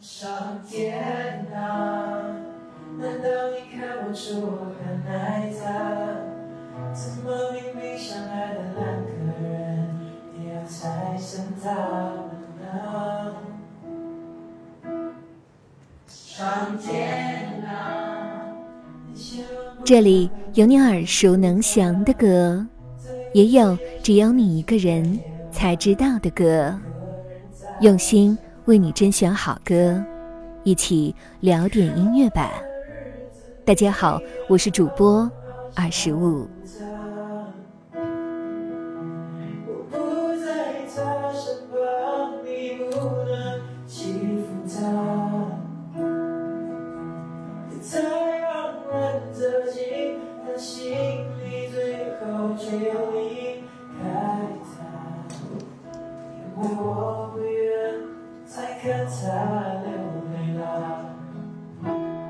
[0.00, 2.24] 上天啊，
[2.98, 5.62] 难道你看不出我很爱他？
[6.94, 9.10] 怎么明明相爱的两个
[9.42, 9.90] 人，
[10.34, 12.30] 你要拆散他们
[12.62, 13.34] 呢？
[16.06, 18.40] 上天啊，
[19.84, 22.66] 这里有你耳熟能详的歌，
[23.34, 25.20] 也有只有你一个人
[25.52, 26.74] 才知道的歌，
[27.82, 28.38] 用心。
[28.66, 30.02] 为你甄选好歌，
[30.64, 32.52] 一起聊点音乐吧。
[33.64, 35.30] 大家好，我是主播
[35.74, 36.46] 二十五。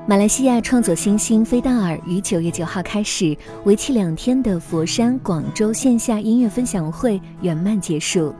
[0.07, 8.35] 马来西亚创作新星菲达尔于九月九号开始为期两天的佛山、广州线下音乐分享会圆满结束。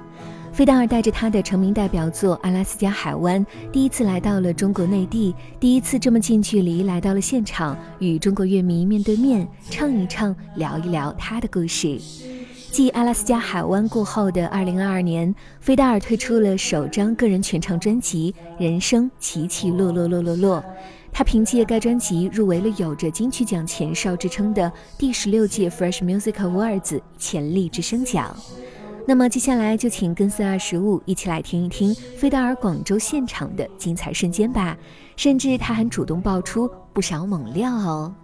[0.51, 11.97] 菲达尔带着他的成名代表作《阿拉斯加海湾》，第一次来到了中国内地，第一次这么近距离来到了现场，与中国乐迷面对面唱一唱、聊一聊他的故事。
[12.71, 18.33] 继《阿拉斯加海湾》过后的二零二二年，菲达尔推出了首张个人全唱专辑
[18.63, 20.57] 《人生起起落落落落落》。
[21.11, 28.33] 他凭借该专辑入围了有着金曲奖前哨之称的第十六届 Fresh Music Awards 潜力之声奖。
[29.05, 34.77] 那么接下来就请跟随二十五一起来听一听菲达尔广州现场的精彩瞬间吧。
[35.17, 38.15] 甚至他还主动爆出不少猛料哦。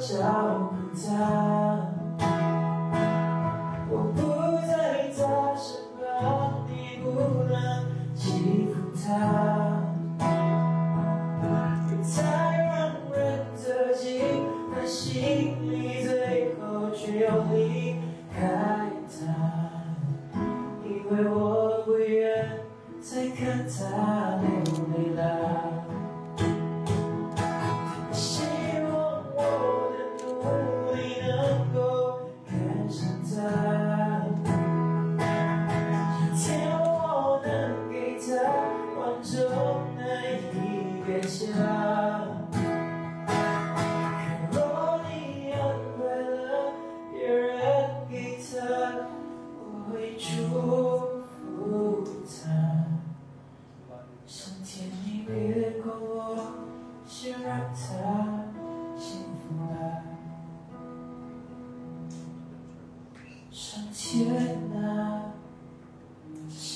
[0.00, 1.97] I won't pretend.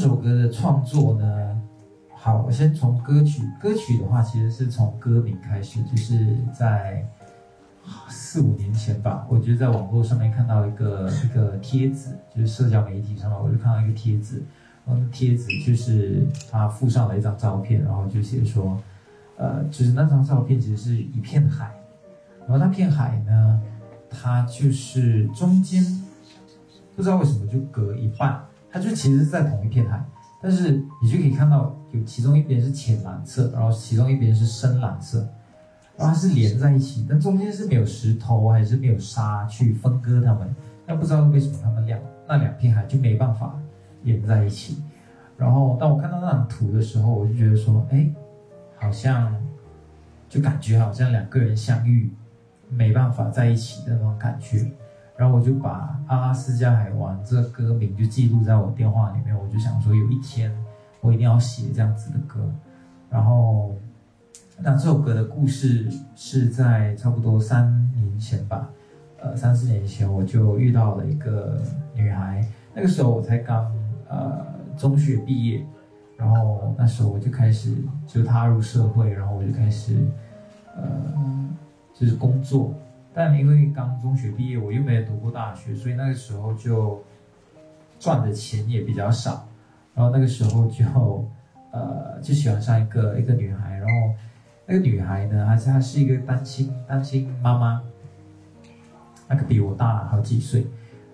[0.00, 1.60] 这首歌的创作呢，
[2.14, 7.06] 好，我先从歌曲，歌曲的话，其实是从歌名开始，就是在。
[8.08, 14.42] 四五年前吧，我就在网络上面看到一个一个帖子，就是社交媒体上面，我就看到一个帖子，
[14.86, 18.80] 然后帖子就是他附上了一张照片，然后就写说，
[19.36, 21.74] 呃，就是那张照片其实是一片海，
[22.48, 23.60] 然后那片海呢，
[24.08, 25.84] 它就是中间
[26.96, 30.02] 不知道为什么就隔一半，它就其实是在同一片海，
[30.40, 35.28] 但是你就可以看到有其中一边是浅蓝色，然后其中一边是深蓝色。
[35.96, 40.54] 然后它是连在一起，但中间是没有石头还是没有沙去分割它们。
[40.86, 43.54] 但不知道为什么它们两那两片海就没办法
[44.02, 44.82] 连在一起。
[45.36, 48.10] 然后当我看到那张图的时候，我就觉得说，哎，
[48.78, 49.34] 好像
[50.28, 52.10] 就感觉好像两个人相遇
[52.68, 54.70] 没办法在一起的那种感觉。
[55.20, 59.38] 然后我就把《阿拉斯加海湾》这歌名就记录在我电话里面。
[59.38, 60.50] 我就想说，有一天
[61.02, 62.40] 我一定要写这样子的歌。
[63.10, 63.74] 然后。
[64.62, 68.68] 那这首歌的故事是在差不多三年前吧，
[69.18, 71.58] 呃，三四年前我就遇到了一个
[71.94, 73.74] 女孩，那个时候我才刚
[74.10, 74.44] 呃
[74.76, 75.64] 中学毕业，
[76.14, 77.74] 然后那时候我就开始
[78.06, 79.96] 就踏入社会，然后我就开始
[80.76, 80.84] 呃，
[81.94, 82.74] 就是工作。
[83.12, 87.02] 但因为刚中学毕业，我又没有读过大学，所以那个时候就
[87.98, 89.48] 赚的钱也比较少。
[89.94, 90.84] 然后那个时候就
[91.72, 94.14] 呃就喜欢上一个一个女孩，然后
[94.64, 97.82] 那个女孩呢，还是她是一个单亲单亲妈妈，
[99.28, 100.64] 那个比我大好几岁。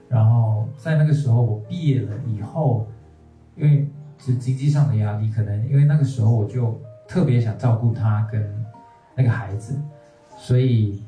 [0.08, 2.86] 然后在那个时候我毕业了以后，
[3.56, 3.88] 因为
[4.18, 6.78] 是经济上的压力，可能因为那个时候我就
[7.08, 8.64] 特别想照顾她跟
[9.14, 9.80] 那个孩子，
[10.36, 11.02] 所以。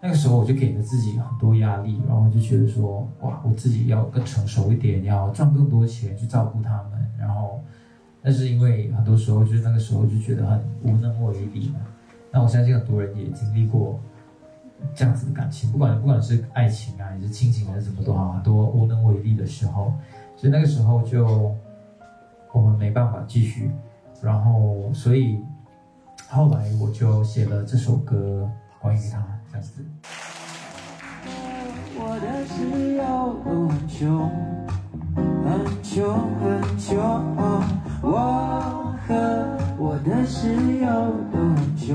[0.00, 7.10] 那个时候我就给了自己很多压力，然后就觉得说，哇，我自己要更成熟一点，要赚更多钱去照顾他们。
[7.18, 7.60] 然后，
[8.22, 11.80] 但是因为很多时候就是那个时候就觉得很无能为力嘛。
[12.30, 13.98] 那我相信很多人也经历过
[14.94, 19.92] 这样子的感情，不管不管是爱情啊，还是亲情还是什么都好，很多无能为力的时候。
[20.36, 21.52] 所以那个时候就
[22.52, 23.70] 我们没办法继续，
[24.22, 25.40] 然后所以
[26.28, 28.48] 后来我就写了这首歌
[28.80, 29.35] 关于他。
[31.98, 33.02] 我的室友
[33.42, 34.30] 都很穷，
[35.44, 35.94] 很穷
[36.40, 36.44] 很
[36.78, 36.86] 穷。
[38.02, 39.14] 我和
[39.78, 40.86] 我的室友
[41.32, 41.86] 都很穷。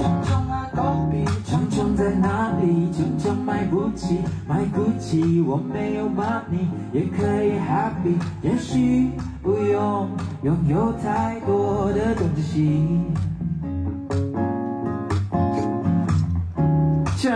[0.00, 2.90] 穷穷啊，狗币，穷穷在哪里？
[2.92, 5.42] 穷穷买不起，买不起。
[5.42, 8.18] 我没有 money，也可以 happy。
[8.40, 9.10] 也许
[9.42, 10.08] 不用
[10.42, 12.88] 拥有太多的东西。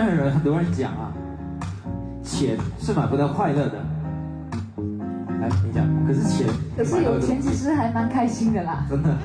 [0.02, 1.12] 很多人讲啊，
[2.22, 3.78] 钱是买不到快乐的。
[5.40, 6.46] 来，你讲，可是钱，
[6.76, 8.84] 可是有钱其实还蛮开心的啦。
[8.88, 9.16] 真的，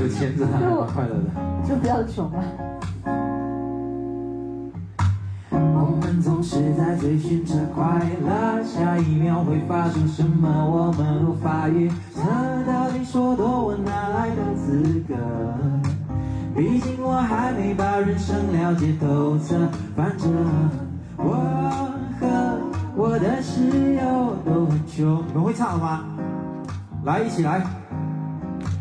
[0.00, 1.30] 有钱是还蛮快乐的。
[1.68, 2.42] 就不要穷了。
[5.50, 12.20] 我们总是在追寻着快乐，下一秒会发生什么，我们无法预测。
[12.66, 15.14] 到底说多，我哪来的资格？
[16.54, 17.61] 毕竟我还没把
[18.04, 19.54] 人生了解透彻，
[19.96, 20.28] 反正
[21.16, 21.36] 我
[22.18, 22.58] 和
[22.96, 25.22] 我的室友都很穷。
[25.28, 26.04] 你们会唱吗？
[27.04, 27.64] 来，一起来。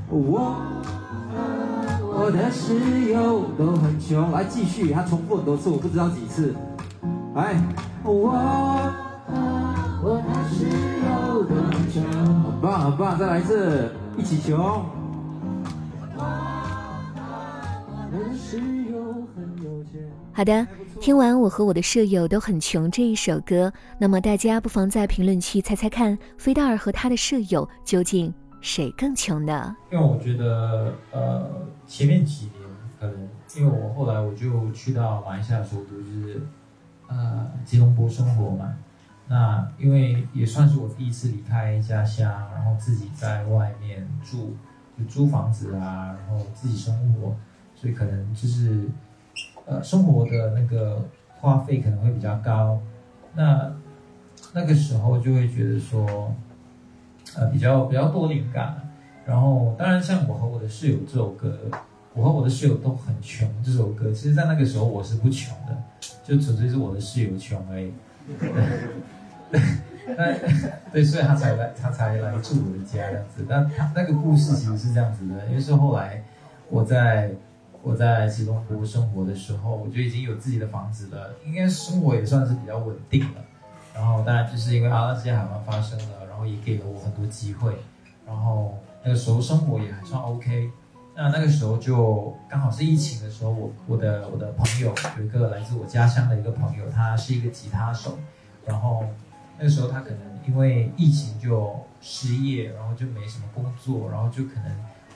[0.09, 0.55] 我
[1.29, 4.31] 和我的室友都很穷。
[4.31, 6.55] 来，继续，他重复很多次，我不知道几次。
[7.35, 7.53] 来，
[8.03, 9.37] 我和
[10.01, 12.01] 我的室友都很穷。
[12.43, 14.83] 很棒，很棒，再来一次，一起穷。
[20.33, 20.65] 好的，
[20.99, 29.75] 听完我和我的舍友都很穷这一首歌，那么大家不妨在评论区猜猜看，菲道尔和他的舍友究竟谁更穷呢？
[29.91, 32.53] 因为我觉得，呃，前面几年
[32.99, 36.41] 可能，因为我后来我就去到马来西亚首都，就是
[37.07, 38.73] 呃吉隆坡生活嘛。
[39.27, 44.55] 那因为也算是我第一次离开家乡，然后自己在外面住，
[44.97, 47.35] 就租房子啊，然后自己生活，
[47.81, 48.87] 所以可能就是。
[49.63, 51.07] 呃，生活的那个
[51.39, 52.81] 花费可能会比较高，
[53.35, 53.71] 那
[54.53, 56.33] 那个时候就会觉得说，
[57.37, 58.75] 呃，比较比较多灵感。
[59.25, 61.55] 然后，当然像我和我的室友这首歌，
[62.15, 63.47] 我和我的室友都很穷。
[63.63, 65.77] 这首歌，其实，在那个时候我是不穷的，
[66.25, 67.93] 就纯粹是我的室友穷而已。
[70.07, 70.33] 那
[70.91, 73.45] 对，所以他才来，他才来住我的家这样子。
[73.47, 76.21] 但他那个故事其实是这样子的，因为是后来
[76.67, 77.31] 我在。
[77.83, 83.41] 我在吉隆坡生活的时候，我就已经有自己的房子了，应该生活也算是比较稳定了。
[83.93, 87.75] 然后当然就是因为阿拉斯加海湾发生了，然后也给了我很多机会。
[88.25, 90.69] 然后那个时候生活也还算 OK。
[91.13, 98.17] 那那个时候就刚好是疫情的时候，我我的我的朋友有一个来自我家乡的一个朋友，他是一个吉他手。
[98.65, 99.03] 然后
[99.57, 104.71] 那个时候他可能因为疫情就失业，然后就没什么工作，然后就可能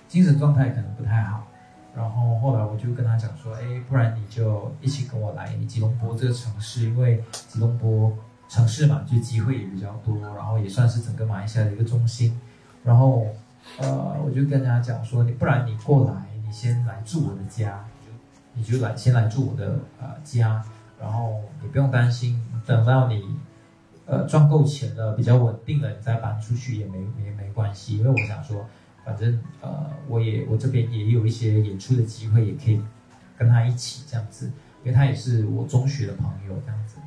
[0.07, 1.47] 精神状态可能不太好。
[1.95, 8.11] 然后后来我就跟他讲说，哎，不然你就一起跟我来吉隆坡这个城市，因为吉隆坡
[8.49, 12.37] 城市嘛，就机会也比较多，然后也算是整个马来西亚的一个中心。
[12.83, 13.25] 然后，
[13.79, 16.13] 呃，我就跟他讲说，你不然你过来，
[16.45, 17.85] 你先来住我的家，
[18.53, 20.61] 你就来先来住我的呃家，
[20.99, 23.37] 然后你不用担心，等到你
[24.05, 28.65] 呃赚够钱了，比较稳定了，你再搬出去也没没没关系，因为我想说。
[29.05, 32.81] 反正呃，我也我这边也有一些演出的机会，也可以
[33.37, 34.47] 跟他一起这样子，
[34.83, 36.97] 因为他也是我中学的朋友这样子，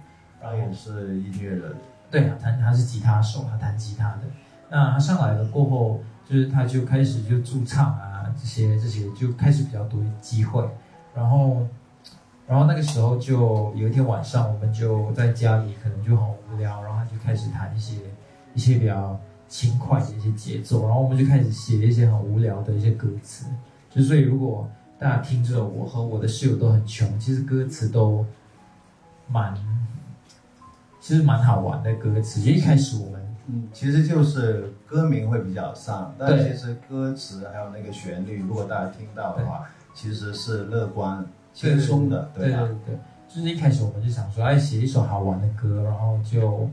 [0.40, 1.74] 然后也是音乐人，
[2.08, 4.20] 对啊，弹他是吉他手，他弹吉他的。
[4.70, 10.68] 那他上来了过后，就是他就开始就驻唱啊，这些这些就开始比较多机会。
[11.16, 11.66] 然后，
[12.46, 17.96] 然后那个时候就有一天晚上，我们就在家里可能就很无聊，然后他就开始弹一些
[18.54, 19.18] 一些比较。
[19.48, 23.46] 轻快的一些节奏，然后我们就开始写一些很无聊的一些歌词。
[23.90, 28.24] 就所以如果大家听着我和我的室友都很穷，其实歌词都
[29.28, 29.54] 蛮，
[31.00, 32.42] 其实蛮好玩的歌词。
[32.42, 39.64] 就一开始我们嗯，其实就是歌名会比较丧，但其实歌词还有那个旋律，如果大家听到的话，
[39.94, 41.24] 其实是乐观、
[41.54, 42.58] 轻松的，对吧？
[42.58, 46.68] 对对，就是一开始我们就想说，哎，写一首好玩的歌，然后就，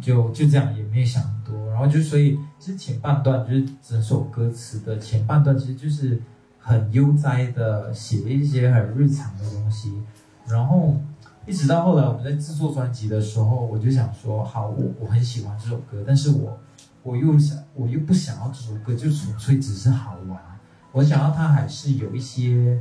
[0.00, 6.20] 就就这样，也没有想多，然后就所以，其实前半段就是整首歌词的前半段，其实就是
[6.58, 9.92] 很悠哉的写一些很日常的东西，
[10.46, 10.96] 然后
[11.46, 16.58] 一直到后来我们在制作专辑的时候，我就想说，好，我我很喜欢这首歌，但是我
[17.02, 20.38] 我又想，我又不想要这首歌就纯粹只是好玩，
[20.92, 22.80] 我想要它还是有一些。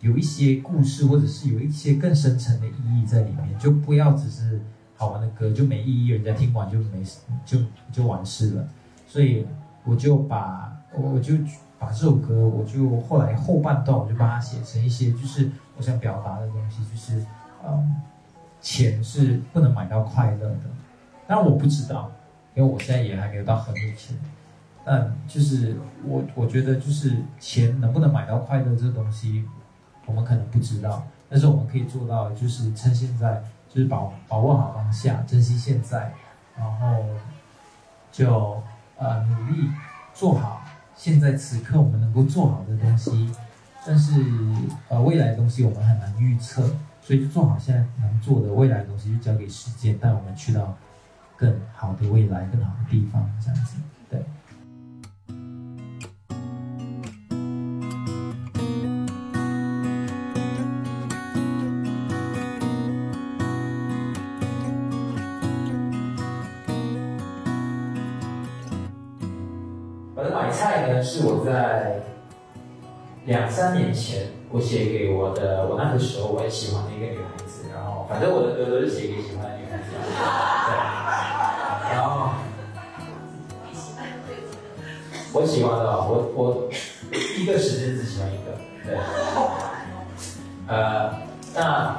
[0.00, 4.60] 有一些故事，或者是有一些更深层的意义在里面，就不要只是
[5.02, 7.02] 好玩的歌，就没意义，人家听完就没
[7.44, 7.58] 就
[7.90, 8.64] 就完事了。
[9.08, 9.44] 所以
[9.82, 11.34] 我就把我就
[11.76, 17.26] 把这首歌，我就后来后半段我就把它写成一些，就是我想表达的东西，就是
[17.66, 17.96] 嗯，
[18.60, 20.60] 钱是不能买到快乐的。
[21.26, 22.08] 当然我不知道，
[22.54, 24.16] 因为我现在也还没有到很有钱。
[24.84, 29.44] 但就是我我觉得就是钱能不能买到快乐这东西。
[30.04, 33.40] 我们可能不知道，但是我们可以做到，就是趁现在，
[33.72, 33.98] 就是把
[34.28, 36.12] 把握好当下，珍惜现在，
[36.56, 37.04] 然后
[38.10, 38.62] 就
[38.98, 39.70] 呃努力
[40.12, 40.62] 做好
[40.94, 43.34] 现在此刻我们能够做好的东西。
[43.86, 44.12] 但是
[44.88, 46.62] 呃未来的东西我们很难预测，
[47.00, 50.76] 所以就做好现在能做的，未来的东西就交给时间带我们去到
[51.36, 53.76] 更好的未来、更好的地方，这样子，
[54.10, 54.22] 对。
[71.02, 72.00] 是我在
[73.24, 79.84] 两三年前我写给我的，我那个时候我很喜欢的一个女孩子，然后反正我的歌都是写给喜欢的女孩子，
[80.66, 80.74] 对，
[81.92, 82.30] 然后
[85.32, 86.68] 我喜欢的，我我
[87.10, 88.52] 一个时间只喜欢一个，
[88.84, 88.96] 对，
[90.68, 91.14] 呃，
[91.54, 91.96] 那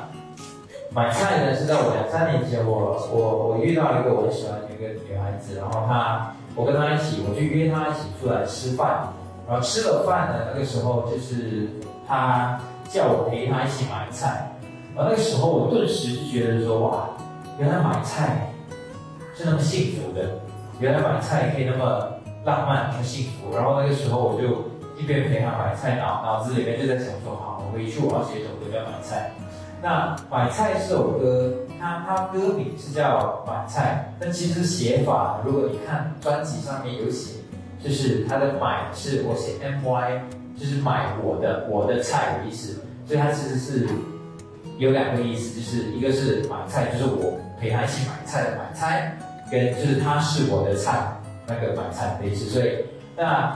[0.92, 6.36] 买菜呢是在我两三年前，我我我遇到一个我很喜欢的一个女孩子，然后她。
[6.56, 9.08] 我跟他一起，我就约他一起出来吃饭，
[9.48, 11.68] 然后吃了饭呢，那个时候就是
[12.08, 14.52] 他叫我陪他一起买菜，
[14.96, 17.10] 然后那个时候我顿时就觉得说哇，
[17.60, 18.54] 原来买菜
[19.36, 20.40] 是那么幸福的，
[20.80, 22.08] 原来买菜可以那么
[22.46, 23.56] 浪漫、那么幸福。
[23.56, 24.48] 然后那个时候我就
[25.02, 29.32] 一边陪他买菜，脑脑子里面就在想说，好，我回去我要写一首歌叫《买菜》。
[29.84, 37.42] 那《买菜》这首歌，它它歌名是叫《买菜》，但其实写法，如果你看专辑上面有写，
[37.84, 40.22] 就是它的“买”是我写 M Y，
[40.58, 43.90] 就是买我的我的菜的意思，所以它其实是
[44.78, 49.18] 有两个意思，就是一个是买菜，就是我陪他一起买菜的买菜，
[49.52, 51.12] 跟就是他是我的菜
[51.46, 52.46] 那个买菜的意思。
[52.46, 52.86] 所以
[53.18, 53.54] 那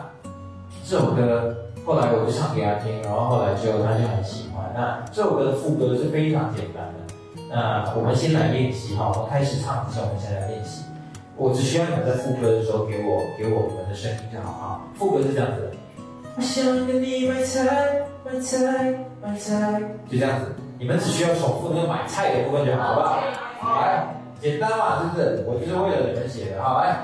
[0.90, 1.54] 这首歌。
[1.86, 4.72] 后来我就唱给他听，然后后来之后他就很喜欢。
[4.74, 7.44] 那这首歌的副歌是非常简单的。
[7.50, 10.84] 那我们先来练习哈，我们开始唱之前，我们先来练习。
[11.36, 14.82] 我只需要你们在副歌的时候给我给我你们的声音就好啊。
[14.96, 15.72] 副歌是这样子：
[16.38, 20.56] 我想跟你买菜，买菜，买菜，就这样子。
[20.80, 23.24] 你们只需要重复那个买菜的部分就好，好不好？
[23.60, 24.08] 好，来，
[24.42, 25.46] 简单嘛，是不是？
[25.48, 26.98] 我就是为了你们写的，好来。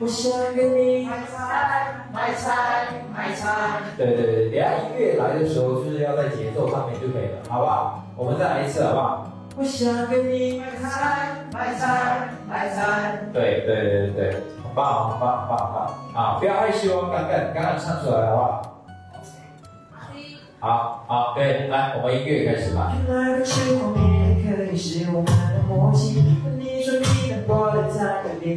[0.00, 3.82] 我想跟你买菜，买菜，买菜。
[3.96, 8.04] 对对对，等下音乐来的时候，就是要在节奏上面就可以了，好不好？
[8.16, 9.26] 我们再来一次，好不好？
[9.56, 13.22] 我想跟你买菜，买菜，买菜。
[13.32, 14.30] 对对对对对，
[14.62, 16.24] 很棒，很棒，很棒，很棒！
[16.24, 18.74] 啊，不要害羞哦，刚刚刚刚唱出来，好不好？
[20.60, 22.92] 好好，对，来，我们音乐开始吧。
[23.08, 26.22] 原来的时候你也可以是我们的默契。
[26.56, 26.97] 你说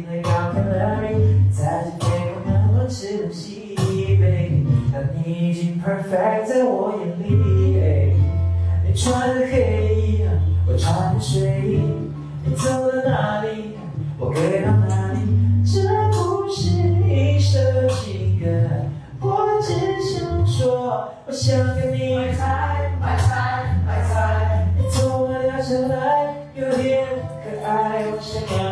[0.00, 8.16] 变得高 calorie，在这天空能乱吃东西，baby，但你已经 perfect 在我眼里。
[8.84, 10.24] 你穿的黑衣，
[10.66, 11.80] 我穿的睡衣，
[12.44, 13.74] 你走到哪里，
[14.18, 15.18] 我跟到哪里。
[15.64, 16.70] 这不是
[17.08, 17.58] 一首
[17.88, 18.46] 情歌，
[19.20, 19.72] 我只
[20.02, 24.66] 想说，我想跟你买菜，买菜，买菜。
[24.76, 27.06] 你从我掉下来，有点
[27.44, 28.71] 可爱，我想要